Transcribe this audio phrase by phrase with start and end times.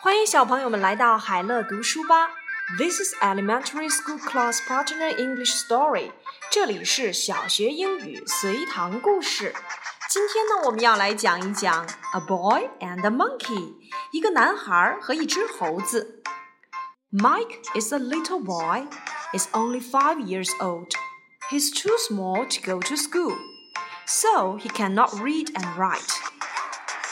[0.00, 2.30] 欢迎小朋友们来到海乐读书吧。
[2.78, 6.12] This is Elementary School Class Partner English Story。
[6.50, 9.54] 这里是小学英语随堂故事。
[10.10, 13.74] 今天呢，我们要来讲一讲 A Boy and a Monkey，
[14.12, 16.22] 一个男孩和一只猴子。
[17.10, 18.86] Mike is a little boy.
[19.32, 20.92] He's only five years old.
[21.50, 23.36] He's too small to go to school,
[24.06, 26.08] so he cannot read and write.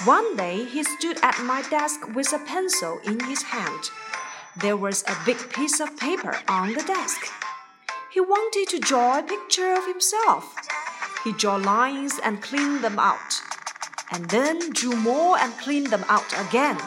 [0.05, 3.91] One day he stood at my desk with a pencil in his hand.
[4.57, 7.27] There was a big piece of paper on the desk.
[8.11, 10.55] He wanted to draw a picture of himself.
[11.23, 13.43] He drew lines and cleaned them out,
[14.11, 16.79] and then drew more and cleaned them out again.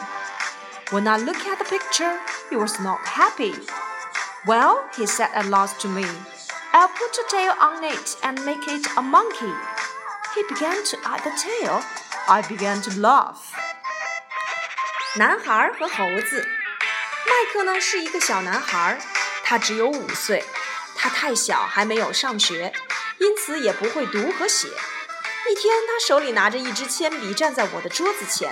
[0.89, 3.53] When I looked at the picture, he was not happy.
[4.45, 6.03] Well, he said at last to me,
[6.73, 9.55] I'll put a tail on it and make it a monkey.
[10.35, 11.81] He began to add the tail
[12.27, 13.35] I began to laugh.
[15.17, 16.49] 男孩和猴子，
[17.25, 18.99] 麦克呢是一个小男孩，
[19.43, 20.43] 他只有五岁，
[20.97, 22.73] 他太小还没有上学，
[23.19, 24.67] 因此也不会读和写。
[24.67, 28.51] 一天，他手里拿着一支铅笔，站在我的桌子前，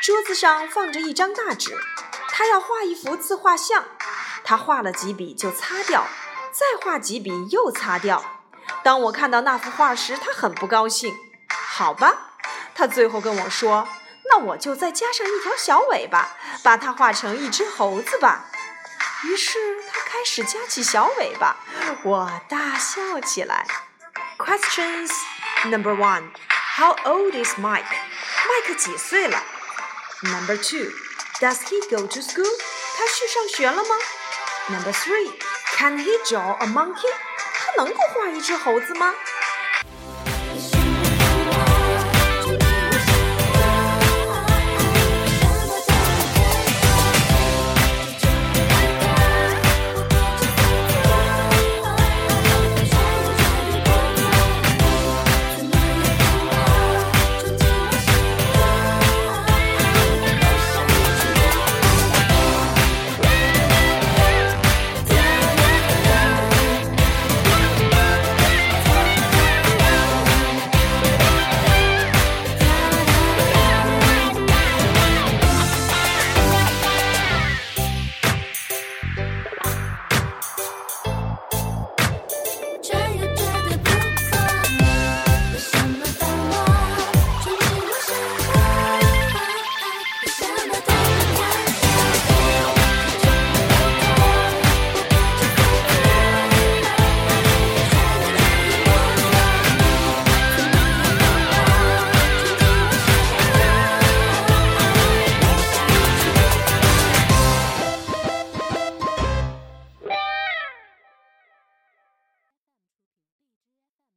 [0.00, 1.78] 桌子上放着一张大纸，
[2.28, 3.84] 他要画一幅自画像。
[4.42, 6.06] 他画了几笔就擦掉，
[6.50, 8.24] 再画几笔又擦掉。
[8.82, 11.14] 当我看到那幅画时，他很不高兴。
[11.50, 12.33] 好吧。
[12.74, 13.88] 他最后跟我说
[14.28, 18.46] ：“那我就再加上一条小尾巴，把它画成一只猴子吧。”
[19.24, 19.58] 于是
[19.90, 21.56] 他开始夹起小尾巴，
[22.02, 23.66] 我大笑起来。
[24.36, 25.10] Questions
[25.66, 26.30] number one:
[26.76, 27.84] How old is Mike?
[27.84, 29.42] 麦克几岁了
[30.22, 30.90] ？Number two:
[31.40, 32.50] Does he go to school?
[32.96, 33.96] 他去上学了吗
[34.68, 35.32] ？Number three:
[35.76, 37.12] Can he draw a monkey?
[37.54, 39.14] 他能够画一只猴子吗？